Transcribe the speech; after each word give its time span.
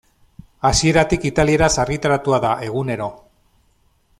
Hasieratik 0.69 1.27
italieraz 1.31 1.69
argitaratua 1.83 2.41
da, 2.47 2.57
egunero. 2.71 3.11